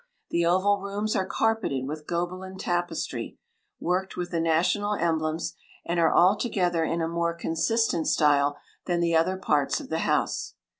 The 0.31 0.47
oval 0.47 0.79
rooms 0.79 1.15
are 1.15 1.27
carpeted 1.27 1.85
with 1.87 2.07
Gobelin 2.07 2.57
tapestry, 2.57 3.37
worked 3.79 4.17
with 4.17 4.31
the 4.31 4.39
national 4.39 4.95
emblems; 4.95 5.53
and 5.85 5.99
are 5.99 6.11
altogether 6.11 6.83
in 6.83 7.01
a 7.03 7.07
more 7.07 7.35
consistent 7.35 8.07
style 8.07 8.57
than 8.87 8.99
the 8.99 9.15
other 9.15 9.37
parts 9.37 9.79
of 9.79 9.89
the 9.89 9.99
house. 9.99 10.55